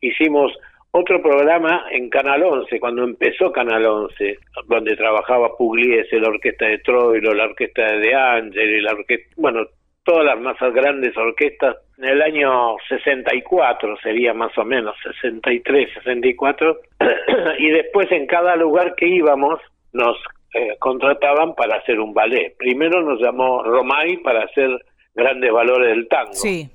hicimos 0.01 0.51
otro 0.91 1.21
programa 1.21 1.87
en 1.91 2.09
Canal 2.09 2.43
11, 2.43 2.79
cuando 2.79 3.03
empezó 3.03 3.51
Canal 3.51 3.85
11, 3.85 4.37
donde 4.67 4.95
trabajaba 4.95 5.57
Pugliese, 5.57 6.19
la 6.19 6.29
orquesta 6.29 6.67
de 6.67 6.77
Troilo, 6.77 7.33
la 7.33 7.45
orquesta 7.45 7.83
de 7.83 7.99
De 7.99 8.15
Angeli, 8.15 8.79
la 8.79 8.93
orquesta, 8.93 9.27
bueno, 9.35 9.67
todas 10.05 10.23
las 10.23 10.39
más 10.39 10.55
grandes 10.73 11.17
orquestas 11.17 11.75
en 11.97 12.05
el 12.05 12.21
año 12.21 12.75
64 12.89 13.97
sería 14.03 14.33
más 14.33 14.57
o 14.57 14.65
menos 14.65 14.95
63 15.03 15.93
64 15.93 16.79
y 17.59 17.69
después 17.69 18.11
en 18.11 18.27
cada 18.27 18.55
lugar 18.55 18.95
que 18.95 19.07
íbamos 19.07 19.59
nos 19.93 20.17
eh, 20.53 20.75
contrataban 20.79 21.55
para 21.55 21.77
hacer 21.77 21.99
un 21.99 22.13
ballet. 22.13 22.55
Primero 22.57 23.01
nos 23.01 23.21
llamó 23.21 23.63
Romay 23.63 24.17
para 24.17 24.43
hacer 24.43 24.69
grandes 25.13 25.51
valores 25.51 25.89
del 25.89 26.07
tango. 26.07 26.33
Sí. 26.33 26.69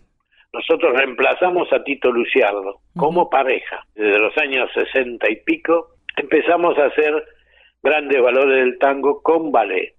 nosotros 0.52 0.96
reemplazamos 0.96 1.70
a 1.72 1.84
Tito 1.84 2.10
Luciardo 2.10 2.80
como 2.96 3.28
pareja. 3.28 3.84
Desde 3.94 4.18
los 4.18 4.36
años 4.38 4.70
60 4.74 5.30
y 5.30 5.36
pico 5.36 5.88
empezamos 6.16 6.78
a 6.78 6.86
hacer 6.86 7.24
grandes 7.82 8.20
valores 8.22 8.64
del 8.64 8.78
tango 8.78 9.22
con 9.22 9.52
ballet. 9.52 9.94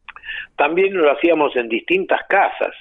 También 0.56 0.94
lo 0.96 1.12
hacíamos 1.12 1.56
en 1.56 1.70
distintas 1.70 2.22
casas 2.28 2.74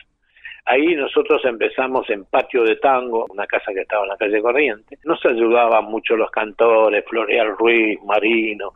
Ahí 0.71 0.95
nosotros 0.95 1.43
empezamos 1.47 2.09
en 2.11 2.27
Patio 2.27 2.63
de 2.63 2.77
Tango, 2.77 3.27
una 3.29 3.45
casa 3.49 3.73
que 3.75 3.81
estaba 3.81 4.05
en 4.05 4.11
la 4.11 4.17
calle 4.17 4.41
Corriente. 4.41 5.01
Nos 5.03 5.19
ayudaban 5.27 5.87
mucho 5.87 6.15
los 6.15 6.31
cantores, 6.31 7.05
Floreal 7.09 7.57
Ruiz, 7.59 7.99
Marino. 8.05 8.73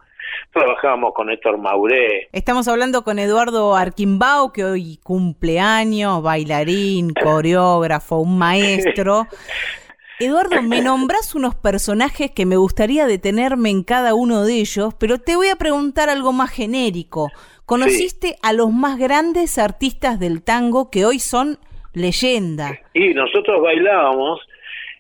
Trabajábamos 0.53 1.15
con 1.15 1.31
Héctor 1.31 1.57
Mauré. 1.57 2.31
Estamos 2.33 2.67
hablando 2.67 3.05
con 3.05 3.21
Eduardo 3.21 3.77
Arquimbao, 3.77 4.53
que 4.53 4.65
hoy 4.65 4.99
cumpleaños, 5.05 6.21
bailarín, 6.21 7.15
coreógrafo, 7.23 8.17
un 8.17 8.39
maestro. 8.39 9.29
Eduardo, 10.19 10.63
me 10.63 10.83
nombras 10.83 11.37
unos 11.37 11.55
personajes 11.55 12.33
que 12.33 12.45
me 12.45 12.57
gustaría 12.57 13.07
detenerme 13.07 13.71
en 13.71 13.85
cada 13.85 14.15
uno 14.15 14.43
de 14.43 14.55
ellos, 14.55 14.95
pero 14.99 15.19
te 15.19 15.37
voy 15.37 15.47
a 15.47 15.57
preguntar 15.57 16.11
algo 16.11 16.33
más 16.33 16.51
genérico. 16.51 17.31
¿Conociste 17.67 18.37
a 18.43 18.53
los 18.53 18.73
más 18.73 18.99
grandes 18.99 19.59
artistas 19.59 20.19
del 20.19 20.43
tango 20.43 20.91
que 20.91 21.07
hoy 21.07 21.21
son 21.21 21.61
leyenda. 21.95 22.79
Y 22.93 23.15
nosotros 23.15 23.63
bailábamos 23.63 24.41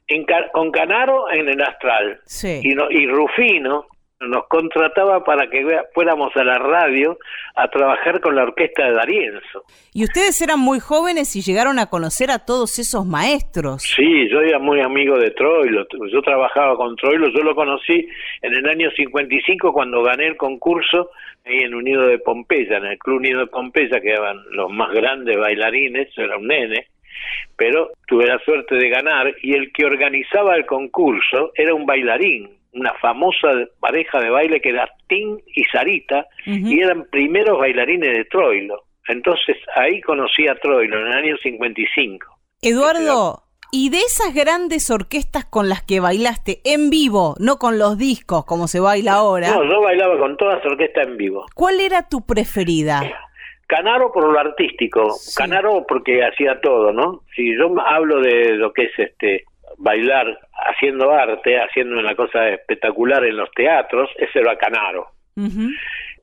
en, 0.09 0.25
con 0.53 0.71
Canaro 0.71 1.31
en 1.31 1.49
el 1.49 1.61
Astral. 1.61 2.21
Y, 2.63 2.73
y 2.73 3.07
Rufino 3.07 3.87
nos 4.29 4.47
contrataba 4.49 5.25
para 5.25 5.49
que 5.49 5.65
fuéramos 5.95 6.35
a 6.37 6.45
la 6.45 6.59
radio 6.59 7.19
a 7.55 7.69
trabajar 7.69 8.21
con 8.21 8.35
la 8.35 8.45
orquesta 8.45 8.87
de 8.87 8.93
Darienzo. 8.93 9.65
Y 9.93 10.05
ustedes 10.05 10.41
eran 10.43 10.59
muy 10.59 10.81
jóvenes 10.81 11.37
y 11.37 11.43
llegaron 11.43 11.79
a 11.79 11.87
conocer 11.87 12.31
a 12.31 12.45
todos 12.45 12.79
esos 12.79 13.07
maestros. 13.07 13.83
Sí, 13.83 14.29
yo 14.29 14.41
era 14.41 14.59
muy 14.59 14.81
amigo 14.81 15.19
de 15.19 15.31
Troilo, 15.31 15.87
yo 16.11 16.23
trabajaba 16.23 16.77
con 16.77 16.97
Troilo, 16.97 17.29
yo 17.29 17.43
lo 17.43 17.55
conocí 17.55 18.07
en 18.43 18.55
el 18.55 18.69
año 18.69 18.91
55 18.91 19.73
cuando 19.73 20.03
gané 20.03 20.27
el 20.27 20.37
concurso 20.37 21.11
ahí 21.45 21.59
en 21.59 21.75
Unido 21.75 22.07
de 22.07 22.19
Pompeya, 22.19 22.79
en 22.79 22.87
el 22.87 22.99
Club 22.99 23.19
Unido 23.19 23.41
de 23.41 23.47
Pompeya, 23.47 24.01
que 24.01 24.11
eran 24.11 24.39
los 24.51 24.71
más 24.71 24.93
grandes 24.93 25.39
bailarines, 25.39 26.09
era 26.17 26.37
un 26.37 26.47
nene, 26.49 26.89
pero 27.57 27.91
tuve 28.07 28.27
la 28.27 28.39
suerte 28.41 28.75
de 28.77 28.89
ganar 28.89 29.35
y 29.43 29.55
el 29.55 29.73
que 29.73 29.85
organizaba 29.85 30.57
el 30.57 30.67
concurso 30.67 31.53
era 31.55 31.75
un 31.75 31.87
bailarín, 31.87 32.51
una 32.75 32.93
famosa 32.95 33.49
pareja 33.81 34.21
de 34.21 34.31
baile 34.31 34.61
que 34.61 34.71
era 34.71 34.89
Tim 35.09 35.39
y 35.55 35.65
Sarita, 35.65 36.27
y 36.47 36.81
eran 36.81 37.07
primeros 37.11 37.59
bailarines 37.59 38.17
de 38.17 38.25
Troilo. 38.25 38.85
Entonces 39.09 39.57
ahí 39.77 40.01
conocí 40.01 40.49
a 40.49 40.55
Troilo 40.57 41.01
en 41.01 41.07
el 41.07 41.13
año 41.13 41.37
55. 41.43 42.27
Eduardo, 42.63 43.43
y 43.71 43.91
de 43.91 43.99
esas 43.99 44.33
grandes 44.35 44.91
orquestas 44.91 45.45
con 45.45 45.69
las 45.69 45.83
que 45.83 46.01
bailaste 46.01 46.61
en 46.65 46.91
vivo, 46.91 47.35
no 47.41 47.57
con 47.57 47.79
los 47.79 47.99
discos 47.99 48.45
como 48.45 48.69
se 48.69 48.81
baila 48.81 49.15
ahora. 49.15 49.51
No, 49.51 49.65
yo 49.65 49.81
bailaba 49.81 50.19
con 50.19 50.37
todas 50.37 50.57
las 50.57 50.67
orquestas 50.67 51.09
en 51.09 51.17
vivo. 51.17 51.47
¿Cuál 51.55 51.81
era 51.81 52.09
tu 52.09 52.25
preferida? 52.25 53.03
Canaro 53.67 54.13
por 54.13 54.31
lo 54.31 54.39
artístico, 54.39 55.17
Canaro 55.37 55.85
porque 55.89 56.23
hacía 56.23 56.61
todo, 56.61 56.93
¿no? 56.93 57.23
Si 57.35 57.57
yo 57.57 57.75
hablo 57.85 58.21
de 58.21 58.51
lo 58.51 58.73
que 58.73 58.85
es 58.85 58.93
este 58.97 59.45
bailar 59.85 60.39
haciendo 60.67 61.13
arte, 61.13 61.61
haciendo 61.61 61.99
una 61.99 62.17
cosa 62.17 62.49
espectacular 62.49 63.25
en 63.25 63.37
los 63.37 63.51
teatros, 63.53 64.11
ese 64.17 64.41
era 64.41 64.57
Canaro. 64.57 65.09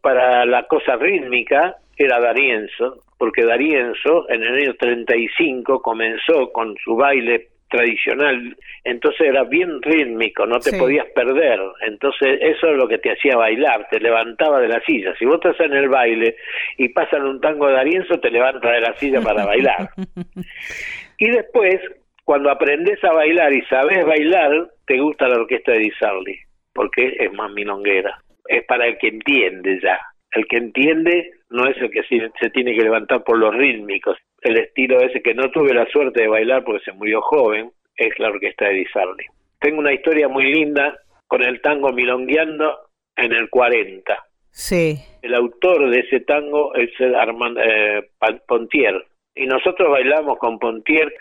Para 0.01 0.45
la 0.45 0.63
cosa 0.63 0.95
rítmica 0.95 1.75
era 1.95 2.19
Darienzo, 2.19 3.03
porque 3.19 3.45
Darienzo 3.45 4.27
en 4.29 4.41
el 4.41 4.63
año 4.63 4.73
35 4.73 5.81
comenzó 5.81 6.51
con 6.51 6.75
su 6.83 6.95
baile 6.95 7.49
tradicional, 7.69 8.57
entonces 8.83 9.27
era 9.27 9.43
bien 9.43 9.81
rítmico, 9.81 10.45
no 10.45 10.59
te 10.59 10.77
podías 10.77 11.05
perder, 11.15 11.59
entonces 11.87 12.39
eso 12.41 12.67
es 12.67 12.77
lo 12.77 12.87
que 12.87 12.97
te 12.97 13.13
hacía 13.13 13.37
bailar, 13.37 13.87
te 13.89 13.99
levantaba 13.99 14.59
de 14.59 14.67
la 14.67 14.81
silla, 14.81 15.15
si 15.17 15.25
vos 15.25 15.35
estás 15.35 15.57
en 15.61 15.73
el 15.73 15.87
baile 15.87 16.35
y 16.77 16.89
pasan 16.89 17.23
un 17.23 17.39
tango 17.39 17.67
de 17.67 17.73
Darienzo, 17.73 18.19
te 18.19 18.29
levanta 18.29 18.71
de 18.71 18.81
la 18.81 18.93
silla 18.97 19.21
para 19.21 19.45
bailar. 19.45 19.89
y 21.17 21.29
después, 21.29 21.79
cuando 22.31 22.49
aprendes 22.49 23.03
a 23.03 23.11
bailar 23.11 23.51
y 23.51 23.61
sabes 23.63 24.05
bailar, 24.05 24.69
te 24.87 24.97
gusta 25.01 25.27
la 25.27 25.35
orquesta 25.35 25.73
de 25.73 25.79
Di 25.79 25.91
porque 26.73 27.17
es 27.19 27.33
más 27.33 27.51
milonguera, 27.51 28.23
es 28.47 28.63
para 28.67 28.87
el 28.87 28.97
que 28.99 29.09
entiende 29.09 29.81
ya, 29.83 29.99
el 30.31 30.47
que 30.47 30.55
entiende 30.55 31.31
no 31.49 31.67
es 31.67 31.75
el 31.75 31.91
que 31.91 32.03
se 32.39 32.49
tiene 32.51 32.73
que 32.73 32.83
levantar 32.83 33.25
por 33.25 33.37
los 33.37 33.53
rítmicos. 33.53 34.17
El 34.39 34.55
estilo 34.55 35.01
ese 35.01 35.21
que 35.21 35.33
no 35.33 35.51
tuve 35.51 35.73
la 35.73 35.85
suerte 35.87 36.21
de 36.21 36.29
bailar 36.29 36.63
porque 36.63 36.85
se 36.85 36.93
murió 36.93 37.21
joven 37.21 37.69
es 37.97 38.17
la 38.17 38.29
orquesta 38.29 38.69
de 38.69 38.75
Di 38.75 38.85
Tengo 39.59 39.79
una 39.79 39.91
historia 39.91 40.29
muy 40.29 40.53
linda 40.53 40.97
con 41.27 41.43
el 41.43 41.59
tango 41.59 41.91
Milongueando 41.91 42.79
en 43.17 43.33
el 43.33 43.49
40. 43.49 44.25
Sí. 44.51 44.95
El 45.21 45.33
autor 45.33 45.89
de 45.89 45.99
ese 45.99 46.21
tango 46.21 46.73
es 46.75 46.91
Armand 47.01 47.57
eh, 47.61 48.09
Pontier. 48.47 49.03
Y 49.35 49.45
nosotros 49.45 49.89
bailamos 49.89 50.37
con 50.37 50.59
Pontier 50.59 51.13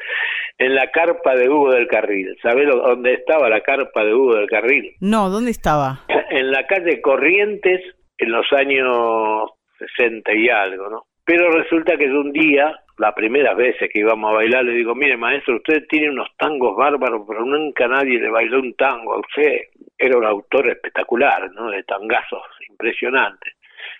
en 0.58 0.74
la 0.74 0.90
carpa 0.90 1.34
de 1.36 1.48
Hugo 1.48 1.72
del 1.72 1.86
Carril. 1.86 2.36
¿Sabés 2.42 2.68
dónde 2.68 3.14
estaba 3.14 3.48
la 3.48 3.60
carpa 3.62 4.04
de 4.04 4.14
Hugo 4.14 4.36
del 4.36 4.48
Carril? 4.48 4.94
No, 5.00 5.30
¿dónde 5.30 5.50
estaba? 5.50 6.00
En 6.30 6.52
la 6.52 6.64
calle 6.64 7.00
Corrientes 7.00 7.80
en 8.16 8.30
los 8.30 8.46
años 8.52 9.50
60 9.78 10.32
y 10.32 10.48
algo, 10.48 10.88
¿no? 10.88 11.06
Pero 11.24 11.50
resulta 11.50 11.96
que 11.96 12.04
un 12.04 12.32
día, 12.32 12.74
la 12.98 13.14
primera 13.14 13.54
vez 13.54 13.76
que 13.78 14.00
íbamos 14.00 14.30
a 14.30 14.34
bailar, 14.34 14.64
le 14.64 14.72
digo, 14.72 14.94
mire 14.94 15.16
maestro, 15.16 15.56
usted 15.56 15.86
tiene 15.88 16.10
unos 16.10 16.28
tangos 16.36 16.76
bárbaros, 16.76 17.22
pero 17.26 17.44
nunca 17.44 17.86
nadie 17.88 18.18
le 18.18 18.30
bailó 18.30 18.58
un 18.58 18.74
tango 18.74 19.14
a 19.14 19.20
usted. 19.20 19.60
Era 19.96 20.18
un 20.18 20.24
autor 20.24 20.68
espectacular, 20.68 21.50
¿no? 21.52 21.70
De 21.70 21.82
tangazos 21.84 22.42
impresionantes. 22.68 23.54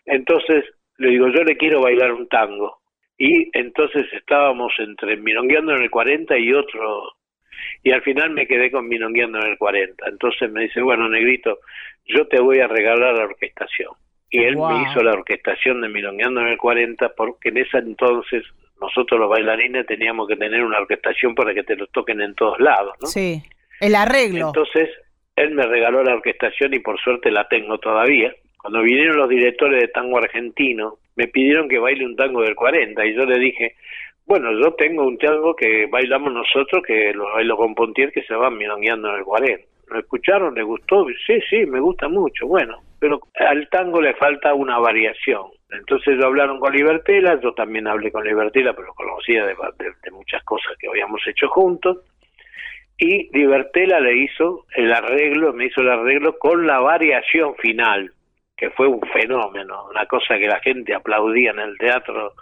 Entonces, 0.06 0.64
le 0.98 1.10
digo, 1.10 1.28
yo 1.28 1.42
le 1.44 1.56
quiero 1.56 1.80
bailar 1.80 2.12
un 2.12 2.28
tango. 2.28 2.79
Y 3.20 3.50
entonces 3.52 4.06
estábamos 4.14 4.72
entre 4.78 5.18
Milongueando 5.18 5.76
en 5.76 5.82
el 5.82 5.90
40 5.90 6.38
y 6.38 6.54
otro, 6.54 7.02
y 7.82 7.90
al 7.90 8.00
final 8.00 8.30
me 8.30 8.46
quedé 8.46 8.70
con 8.70 8.88
Milongueando 8.88 9.38
en 9.40 9.48
el 9.48 9.58
40. 9.58 10.08
Entonces 10.08 10.50
me 10.50 10.62
dice, 10.62 10.80
bueno, 10.80 11.06
negrito, 11.06 11.58
yo 12.06 12.26
te 12.28 12.40
voy 12.40 12.60
a 12.60 12.66
regalar 12.66 13.14
la 13.14 13.24
orquestación 13.24 13.92
y 14.30 14.44
él 14.44 14.56
me 14.56 14.82
hizo 14.82 15.02
la 15.02 15.12
orquestación 15.12 15.82
de 15.82 15.90
Milongueando 15.90 16.40
en 16.40 16.46
el 16.46 16.56
40 16.56 17.10
porque 17.14 17.50
en 17.50 17.58
ese 17.58 17.76
entonces 17.76 18.42
nosotros 18.80 19.20
los 19.20 19.28
bailarines 19.28 19.84
teníamos 19.86 20.26
que 20.26 20.36
tener 20.36 20.64
una 20.64 20.78
orquestación 20.78 21.34
para 21.34 21.52
que 21.52 21.64
te 21.64 21.76
lo 21.76 21.88
toquen 21.88 22.22
en 22.22 22.34
todos 22.34 22.58
lados, 22.58 22.94
¿no? 23.02 23.06
Sí, 23.06 23.42
el 23.80 23.94
arreglo. 23.96 24.46
Entonces, 24.46 24.88
él 25.36 25.50
me 25.50 25.66
regaló 25.66 26.02
la 26.02 26.14
orquestación 26.14 26.72
y 26.72 26.78
por 26.78 26.98
suerte 26.98 27.30
la 27.30 27.46
tengo 27.48 27.76
todavía. 27.78 28.32
Cuando 28.56 28.80
vinieron 28.82 29.16
los 29.16 29.28
directores 29.28 29.80
de 29.80 29.88
tango 29.88 30.16
argentino, 30.18 30.98
me 31.20 31.28
pidieron 31.28 31.68
que 31.68 31.78
baile 31.78 32.06
un 32.06 32.16
tango 32.16 32.40
del 32.40 32.54
40 32.54 33.04
y 33.04 33.14
yo 33.14 33.26
le 33.26 33.38
dije, 33.38 33.74
bueno, 34.24 34.50
yo 34.58 34.72
tengo 34.72 35.06
un 35.06 35.18
tango 35.18 35.54
que 35.54 35.86
bailamos 35.86 36.32
nosotros, 36.32 36.82
que 36.82 37.12
lo 37.12 37.30
bailo 37.34 37.58
con 37.58 37.74
Pontier, 37.74 38.10
que 38.10 38.22
se 38.22 38.34
va 38.34 38.50
milongueando 38.50 39.10
en 39.10 39.16
el 39.16 39.24
40. 39.24 39.62
¿Lo 39.88 39.98
escucharon? 39.98 40.54
¿Le 40.54 40.62
gustó? 40.62 41.04
Sí, 41.26 41.38
sí, 41.50 41.66
me 41.66 41.78
gusta 41.78 42.08
mucho. 42.08 42.46
Bueno, 42.46 42.78
pero 42.98 43.20
al 43.34 43.68
tango 43.68 44.00
le 44.00 44.14
falta 44.14 44.54
una 44.54 44.78
variación. 44.78 45.42
Entonces 45.70 46.16
lo 46.16 46.28
hablaron 46.28 46.58
con 46.58 46.72
Libertela, 46.72 47.38
yo 47.42 47.52
también 47.52 47.86
hablé 47.86 48.10
con 48.10 48.24
Libertela, 48.24 48.72
pero 48.72 48.94
conocía 48.94 49.44
de, 49.44 49.54
muchas 50.10 50.42
cosas 50.44 50.74
que 50.78 50.88
habíamos 50.88 51.20
hecho 51.26 51.48
juntos. 51.48 51.98
Y 52.96 53.36
Libertela 53.36 54.00
le 54.00 54.16
hizo 54.16 54.64
el 54.74 54.90
arreglo, 54.90 55.52
me 55.52 55.66
hizo 55.66 55.82
el 55.82 55.90
arreglo 55.90 56.38
con 56.38 56.66
la 56.66 56.78
variación 56.80 57.56
final, 57.56 58.10
que 58.60 58.68
fue 58.70 58.86
un 58.86 59.00
fenómeno, 59.10 59.86
una 59.90 60.04
cosa 60.04 60.36
que 60.38 60.46
la 60.46 60.60
gente 60.60 60.94
aplaudía 60.94 61.50
en 61.52 61.60
el 61.60 61.78
teatro 61.78 62.34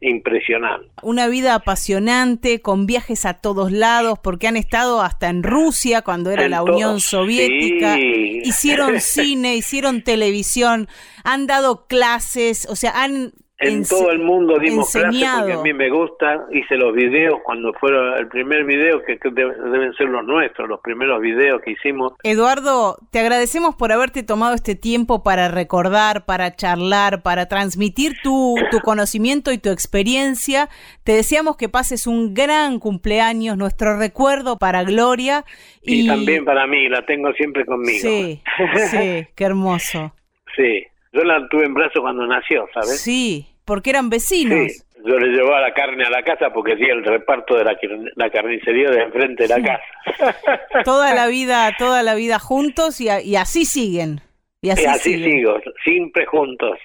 impresionante. 0.00 0.88
Una 1.02 1.28
vida 1.28 1.54
apasionante, 1.54 2.62
con 2.62 2.86
viajes 2.86 3.26
a 3.26 3.34
todos 3.34 3.70
lados, 3.70 4.18
porque 4.18 4.48
han 4.48 4.56
estado 4.56 5.02
hasta 5.02 5.28
en 5.28 5.42
Rusia 5.42 6.00
cuando 6.00 6.30
era 6.30 6.48
la 6.48 6.62
Unión 6.62 7.00
Soviética, 7.00 7.98
hicieron 7.98 9.00
cine, 9.00 9.54
hicieron 9.54 10.02
televisión, 10.02 10.88
han 11.24 11.46
dado 11.46 11.86
clases, 11.86 12.66
o 12.70 12.74
sea, 12.74 12.92
han 13.02 13.32
en 13.58 13.84
todo 13.86 14.10
el 14.10 14.18
mundo 14.18 14.58
dimos 14.58 14.92
clases 14.92 15.28
porque 15.38 15.52
a 15.54 15.62
mí 15.62 15.72
me 15.72 15.88
gusta, 15.88 16.46
hice 16.52 16.76
los 16.76 16.94
videos 16.94 17.40
cuando 17.42 17.72
fueron 17.74 18.18
el 18.18 18.28
primer 18.28 18.64
video 18.64 19.02
que 19.02 19.18
deben 19.30 19.92
ser 19.94 20.08
los 20.08 20.24
nuestros, 20.24 20.68
los 20.68 20.80
primeros 20.80 21.20
videos 21.20 21.62
que 21.62 21.70
hicimos. 21.72 22.12
Eduardo, 22.22 22.98
te 23.10 23.20
agradecemos 23.20 23.74
por 23.74 23.92
haberte 23.92 24.22
tomado 24.22 24.54
este 24.54 24.74
tiempo 24.74 25.22
para 25.22 25.48
recordar, 25.48 26.26
para 26.26 26.54
charlar, 26.54 27.22
para 27.22 27.46
transmitir 27.46 28.12
tu, 28.22 28.56
tu 28.70 28.80
conocimiento 28.80 29.52
y 29.52 29.58
tu 29.58 29.70
experiencia. 29.70 30.68
Te 31.04 31.12
deseamos 31.12 31.56
que 31.56 31.68
pases 31.70 32.06
un 32.06 32.34
gran 32.34 32.78
cumpleaños, 32.78 33.56
nuestro 33.56 33.98
recuerdo 33.98 34.58
para 34.58 34.84
Gloria. 34.84 35.44
Y, 35.82 36.02
y 36.02 36.06
también 36.06 36.44
para 36.44 36.66
mí, 36.66 36.88
la 36.88 37.06
tengo 37.06 37.32
siempre 37.32 37.64
conmigo. 37.64 38.00
Sí, 38.00 38.42
sí, 38.90 39.26
qué 39.34 39.44
hermoso. 39.44 40.12
Sí. 40.54 40.84
Yo 41.16 41.24
la 41.24 41.48
tuve 41.48 41.64
en 41.64 41.72
brazo 41.72 42.02
cuando 42.02 42.26
nació, 42.26 42.68
¿sabes? 42.74 43.00
Sí, 43.00 43.46
porque 43.64 43.88
eran 43.88 44.10
vecinos. 44.10 44.70
Sí, 44.70 44.82
yo 45.02 45.18
le 45.18 45.28
llevaba 45.28 45.62
la 45.62 45.72
carne 45.72 46.04
a 46.04 46.10
la 46.10 46.22
casa 46.22 46.50
porque 46.52 46.74
hacía 46.74 46.92
el 46.92 47.02
reparto 47.04 47.56
de 47.56 47.64
la, 47.64 48.30
carnicería 48.30 48.90
de 48.90 49.02
enfrente 49.04 49.44
de 49.44 49.48
la 49.48 49.62
casa. 49.62 50.60
toda 50.84 51.14
la 51.14 51.26
vida, 51.28 51.74
toda 51.78 52.02
la 52.02 52.14
vida 52.14 52.38
juntos 52.38 53.00
y, 53.00 53.08
así 53.36 53.64
siguen. 53.64 54.20
Y 54.60 54.68
así, 54.68 55.14
sigo, 55.14 55.58
siempre 55.84 56.26
juntos. 56.26 56.78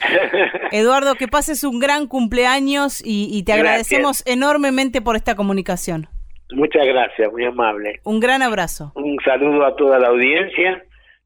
Eduardo, 0.70 1.16
que 1.16 1.26
pases 1.26 1.64
un 1.64 1.80
gran 1.80 2.06
cumpleaños 2.06 3.02
y, 3.04 3.42
te 3.42 3.52
agradecemos 3.52 4.22
enormemente 4.26 5.02
por 5.02 5.16
esta 5.16 5.34
comunicación. 5.34 6.06
Muchas 6.52 6.86
gracias, 6.86 7.32
muy 7.32 7.46
amable. 7.46 8.00
Un 8.04 8.20
gran 8.20 8.42
abrazo. 8.42 8.92
Un 8.94 9.18
saludo 9.24 9.66
a 9.66 9.74
toda 9.74 9.98
la 9.98 10.08
audiencia 10.08 10.84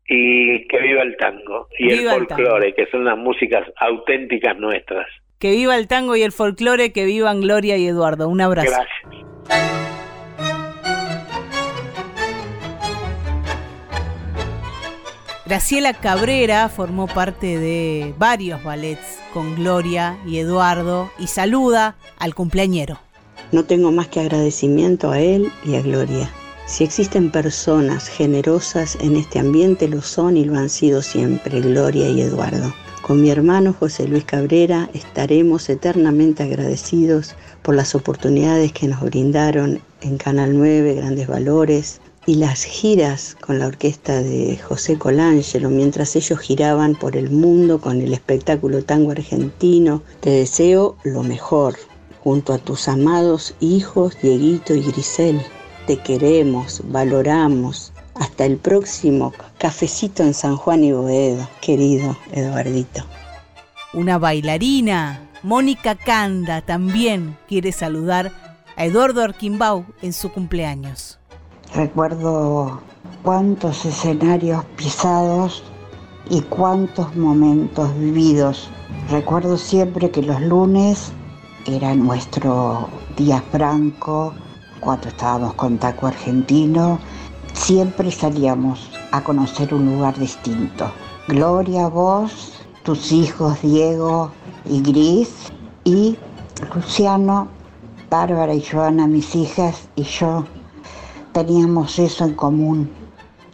y 0.08 0.66
que 0.68 0.80
viva 0.80 1.02
el 1.02 1.16
tango 1.16 1.68
y 1.78 1.90
el 1.90 2.08
folclore, 2.08 2.74
que 2.74 2.86
son 2.86 3.04
las 3.04 3.18
músicas 3.18 3.64
auténticas 3.80 4.58
nuestras. 4.58 5.06
Que 5.38 5.50
viva 5.50 5.76
el 5.76 5.88
tango 5.88 6.16
y 6.16 6.22
el 6.22 6.32
folclore, 6.32 6.92
que 6.92 7.04
vivan 7.04 7.40
Gloria 7.40 7.76
y 7.76 7.86
Eduardo. 7.86 8.28
Un 8.28 8.40
abrazo. 8.40 8.70
Gracias. 8.70 9.26
Graciela 15.46 15.94
Cabrera 15.94 16.68
formó 16.68 17.06
parte 17.06 17.58
de 17.58 18.14
varios 18.18 18.64
ballets 18.64 19.20
con 19.32 19.54
Gloria 19.54 20.18
y 20.26 20.38
Eduardo 20.38 21.12
y 21.20 21.28
saluda 21.28 21.94
al 22.18 22.34
cumpleañero. 22.34 22.98
No 23.52 23.64
tengo 23.64 23.92
más 23.92 24.08
que 24.08 24.18
agradecimiento 24.18 25.12
a 25.12 25.20
él 25.20 25.52
y 25.64 25.76
a 25.76 25.82
Gloria. 25.82 26.28
Si 26.66 26.82
existen 26.82 27.30
personas 27.30 28.08
generosas 28.08 28.98
en 29.00 29.14
este 29.14 29.38
ambiente, 29.38 29.86
lo 29.86 30.02
son 30.02 30.36
y 30.36 30.44
lo 30.44 30.56
han 30.56 30.68
sido 30.68 31.00
siempre 31.00 31.60
Gloria 31.60 32.08
y 32.08 32.20
Eduardo. 32.20 32.74
Con 33.02 33.22
mi 33.22 33.30
hermano 33.30 33.72
José 33.72 34.08
Luis 34.08 34.24
Cabrera 34.24 34.90
estaremos 34.92 35.68
eternamente 35.68 36.42
agradecidos 36.42 37.36
por 37.62 37.76
las 37.76 37.94
oportunidades 37.94 38.72
que 38.72 38.88
nos 38.88 39.00
brindaron 39.00 39.80
en 40.00 40.18
Canal 40.18 40.58
9, 40.58 40.94
Grandes 40.94 41.28
Valores, 41.28 42.00
y 42.26 42.34
las 42.34 42.64
giras 42.64 43.36
con 43.40 43.60
la 43.60 43.68
orquesta 43.68 44.20
de 44.20 44.58
José 44.58 44.98
Colangelo 44.98 45.70
mientras 45.70 46.16
ellos 46.16 46.40
giraban 46.40 46.96
por 46.96 47.16
el 47.16 47.30
mundo 47.30 47.80
con 47.80 48.00
el 48.00 48.12
espectáculo 48.12 48.82
tango 48.82 49.12
argentino. 49.12 50.02
Te 50.18 50.30
deseo 50.30 50.96
lo 51.04 51.22
mejor 51.22 51.76
junto 52.24 52.52
a 52.52 52.58
tus 52.58 52.88
amados 52.88 53.54
hijos 53.60 54.18
Dieguito 54.20 54.74
y 54.74 54.82
Grisel. 54.82 55.40
Te 55.86 55.98
queremos, 55.98 56.82
valoramos. 56.86 57.92
Hasta 58.16 58.44
el 58.44 58.56
próximo 58.56 59.32
cafecito 59.58 60.22
en 60.22 60.34
San 60.34 60.56
Juan 60.56 60.82
y 60.82 60.90
Boedo, 60.90 61.46
querido 61.60 62.16
Eduardito. 62.32 63.04
Una 63.92 64.18
bailarina, 64.18 65.28
Mónica 65.42 65.94
Canda, 65.94 66.60
también 66.60 67.36
quiere 67.46 67.70
saludar 67.72 68.32
a 68.76 68.84
Eduardo 68.84 69.22
Arquimbau 69.22 69.84
en 70.02 70.12
su 70.12 70.32
cumpleaños. 70.32 71.18
Recuerdo 71.74 72.80
cuántos 73.22 73.84
escenarios 73.84 74.64
pisados 74.76 75.62
y 76.30 76.40
cuántos 76.40 77.14
momentos 77.14 77.96
vividos. 77.98 78.70
Recuerdo 79.10 79.56
siempre 79.56 80.10
que 80.10 80.22
los 80.22 80.40
lunes 80.40 81.12
era 81.66 81.94
nuestro 81.94 82.88
día 83.16 83.42
franco, 83.52 84.34
cuando 84.80 85.08
estábamos 85.08 85.54
con 85.54 85.78
Taco 85.78 86.06
Argentino, 86.06 86.98
siempre 87.52 88.10
salíamos 88.10 88.90
a 89.12 89.22
conocer 89.22 89.72
un 89.74 89.86
lugar 89.86 90.18
distinto. 90.18 90.90
Gloria, 91.28 91.88
vos, 91.88 92.60
tus 92.82 93.12
hijos 93.12 93.60
Diego 93.62 94.30
y 94.64 94.82
Gris 94.82 95.30
y 95.84 96.16
Luciano, 96.74 97.48
Bárbara 98.10 98.54
y 98.54 98.62
Joana, 98.62 99.06
mis 99.06 99.34
hijas 99.34 99.88
y 99.96 100.02
yo, 100.02 100.44
teníamos 101.32 101.98
eso 101.98 102.24
en 102.24 102.34
común. 102.34 102.90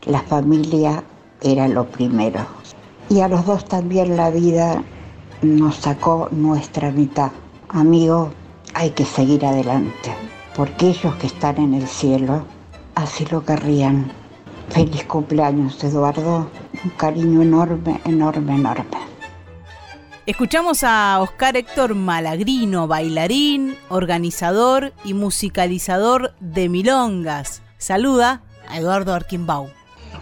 La 0.05 0.21
familia 0.21 1.03
era 1.41 1.69
lo 1.69 1.87
primero. 1.87 2.41
Y 3.09 3.21
a 3.21 3.29
los 3.29 3.47
dos 3.47 3.65
también 3.65 4.17
la 4.17 4.31
vida 4.31 4.83
nos 5.43 5.77
sacó 5.77 6.29
nuestra 6.31 6.91
mitad. 6.91 7.31
Amigo, 7.69 8.31
hay 8.75 8.91
que 8.91 9.05
seguir 9.05 9.45
adelante 9.45 10.22
porque 10.55 10.89
ellos 10.89 11.15
que 11.17 11.27
están 11.27 11.59
en 11.59 11.75
el 11.75 11.87
cielo 11.87 12.45
así 12.95 13.27
lo 13.27 13.45
querrían. 13.45 14.13
Feliz 14.71 15.05
cumpleaños, 15.05 15.83
Eduardo. 15.85 16.51
Un 16.85 16.91
cariño 16.91 17.43
enorme, 17.43 18.01
enorme, 18.05 18.55
enorme. 18.55 19.13
Escuchamos 20.25 20.85
a 20.85 21.19
Oscar 21.21 21.57
Héctor 21.57 21.95
Malagrino, 21.95 22.87
bailarín, 22.87 23.77
organizador 23.89 24.93
y 25.05 25.15
musicalizador 25.15 26.33
de 26.41 26.69
milongas. 26.69 27.61
Saluda 27.77 28.43
a 28.69 28.79
Eduardo 28.79 29.15
Arquimbau. 29.15 29.69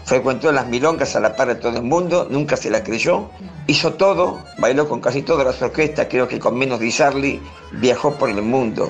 Frecuentó 0.03 0.51
las 0.51 0.67
milongas 0.67 1.15
a 1.15 1.19
la 1.19 1.35
par 1.35 1.49
de 1.49 1.55
todo 1.55 1.77
el 1.77 1.83
mundo, 1.83 2.27
nunca 2.29 2.57
se 2.57 2.71
la 2.71 2.83
creyó. 2.83 3.29
Hizo 3.67 3.93
todo, 3.93 4.39
bailó 4.57 4.89
con 4.89 4.99
casi 5.01 5.21
todas 5.21 5.45
las 5.45 5.61
orquestas, 5.61 6.07
creo 6.09 6.27
que 6.27 6.39
con 6.39 6.57
menos 6.57 6.79
de 6.79 7.39
viajó 7.73 8.15
por 8.15 8.29
el 8.29 8.41
mundo. 8.41 8.89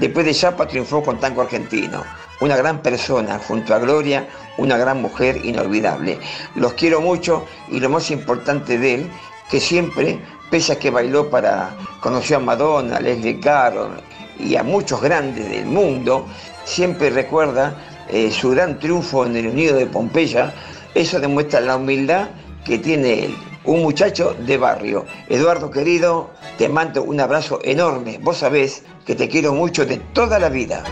Después 0.00 0.26
de 0.26 0.34
Chapa 0.34 0.66
triunfó 0.68 1.02
con 1.02 1.18
tango 1.18 1.42
argentino. 1.42 2.04
Una 2.40 2.56
gran 2.56 2.82
persona, 2.82 3.38
junto 3.38 3.74
a 3.74 3.78
Gloria, 3.78 4.28
una 4.56 4.76
gran 4.76 5.02
mujer 5.02 5.44
inolvidable. 5.44 6.20
Los 6.54 6.74
quiero 6.74 7.00
mucho 7.00 7.44
y 7.68 7.80
lo 7.80 7.88
más 7.88 8.10
importante 8.12 8.78
de 8.78 8.94
él, 8.94 9.10
que 9.50 9.60
siempre, 9.60 10.20
pese 10.50 10.72
a 10.72 10.78
que 10.78 10.90
bailó 10.90 11.28
para, 11.28 11.76
conoció 12.00 12.36
a 12.36 12.40
Madonna, 12.40 13.00
Leslie 13.00 13.40
Caron 13.40 14.00
y 14.38 14.54
a 14.54 14.62
muchos 14.62 15.00
grandes 15.00 15.50
del 15.50 15.66
mundo, 15.66 16.26
siempre 16.64 17.10
recuerda 17.10 17.74
eh, 18.08 18.30
su 18.30 18.50
gran 18.50 18.78
triunfo 18.78 19.26
en 19.26 19.36
el 19.36 19.48
Unido 19.48 19.76
de 19.76 19.86
Pompeya. 19.86 20.54
Eso 20.94 21.18
demuestra 21.18 21.60
la 21.60 21.76
humildad 21.76 22.28
que 22.64 22.78
tiene 22.78 23.24
él 23.24 23.36
un 23.68 23.82
muchacho 23.82 24.34
de 24.34 24.56
barrio. 24.56 25.04
Eduardo 25.28 25.70
querido, 25.70 26.30
te 26.58 26.68
mando 26.68 27.04
un 27.04 27.20
abrazo 27.20 27.60
enorme. 27.62 28.18
Vos 28.20 28.38
sabés 28.38 28.82
que 29.06 29.14
te 29.14 29.28
quiero 29.28 29.54
mucho 29.54 29.86
de 29.86 29.96
toda 29.96 30.40
la 30.40 30.48
vida. 30.48 30.82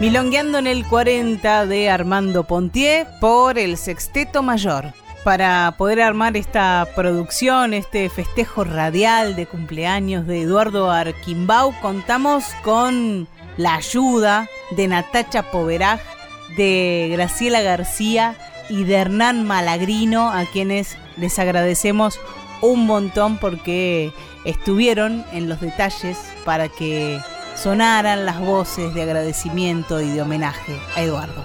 Milongueando 0.00 0.58
en 0.58 0.66
el 0.66 0.86
40 0.86 1.66
de 1.66 1.90
Armando 1.90 2.44
Pontier 2.44 3.06
por 3.20 3.58
el 3.58 3.76
Sexteto 3.76 4.42
Mayor. 4.42 4.94
Para 5.22 5.74
poder 5.76 6.00
armar 6.00 6.36
esta 6.36 6.88
producción, 6.94 7.74
este 7.74 8.08
festejo 8.08 8.64
radial 8.64 9.36
de 9.36 9.46
cumpleaños 9.46 10.26
de 10.26 10.42
Eduardo 10.42 10.90
Arquimbau, 10.90 11.74
contamos 11.82 12.44
con 12.62 13.26
la 13.56 13.74
ayuda 13.74 14.48
de 14.70 14.88
Natacha 14.88 15.50
Poveraj, 15.50 16.00
de 16.56 17.08
Graciela 17.12 17.60
García 17.60 18.34
y 18.68 18.84
de 18.84 18.94
Hernán 18.94 19.46
Malagrino, 19.46 20.30
a 20.30 20.44
quienes 20.44 20.96
les 21.16 21.38
agradecemos 21.38 22.20
un 22.60 22.86
montón 22.86 23.38
porque 23.38 24.12
estuvieron 24.44 25.24
en 25.32 25.48
los 25.48 25.60
detalles 25.60 26.18
para 26.44 26.68
que 26.68 27.20
sonaran 27.54 28.26
las 28.26 28.38
voces 28.40 28.94
de 28.94 29.02
agradecimiento 29.02 30.00
y 30.00 30.10
de 30.10 30.22
homenaje 30.22 30.78
a 30.94 31.02
Eduardo. 31.02 31.44